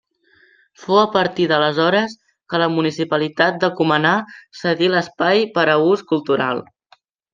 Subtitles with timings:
[0.83, 2.15] Fou a partir d'aleshores
[2.53, 4.15] que la municipalitat de Cumaná
[4.63, 6.65] cedí l'espai per a ús cultural.